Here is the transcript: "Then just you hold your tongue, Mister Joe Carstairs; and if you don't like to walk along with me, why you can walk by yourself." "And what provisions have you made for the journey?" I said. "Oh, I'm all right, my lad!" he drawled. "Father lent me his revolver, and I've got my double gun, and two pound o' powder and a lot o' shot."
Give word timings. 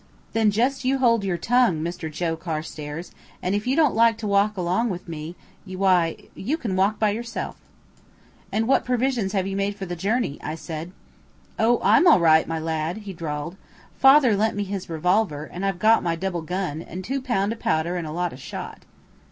"Then 0.33 0.49
just 0.49 0.83
you 0.83 0.97
hold 0.97 1.23
your 1.23 1.37
tongue, 1.37 1.83
Mister 1.83 2.09
Joe 2.09 2.35
Carstairs; 2.35 3.11
and 3.39 3.53
if 3.53 3.67
you 3.67 3.75
don't 3.75 3.93
like 3.93 4.17
to 4.17 4.27
walk 4.27 4.57
along 4.57 4.89
with 4.89 5.07
me, 5.07 5.35
why 5.63 6.17
you 6.33 6.57
can 6.57 6.75
walk 6.75 6.97
by 6.97 7.11
yourself." 7.11 7.55
"And 8.51 8.67
what 8.67 8.83
provisions 8.83 9.33
have 9.33 9.45
you 9.45 9.55
made 9.55 9.75
for 9.75 9.85
the 9.85 9.95
journey?" 9.95 10.39
I 10.43 10.55
said. 10.55 10.91
"Oh, 11.59 11.79
I'm 11.83 12.07
all 12.07 12.19
right, 12.19 12.47
my 12.47 12.57
lad!" 12.57 12.97
he 13.05 13.13
drawled. 13.13 13.57
"Father 13.95 14.35
lent 14.35 14.55
me 14.57 14.63
his 14.63 14.89
revolver, 14.89 15.43
and 15.53 15.63
I've 15.63 15.77
got 15.77 16.01
my 16.01 16.15
double 16.15 16.41
gun, 16.41 16.81
and 16.81 17.03
two 17.05 17.21
pound 17.21 17.53
o' 17.53 17.57
powder 17.57 17.95
and 17.95 18.07
a 18.07 18.11
lot 18.11 18.33
o' 18.33 18.37
shot." 18.37 18.79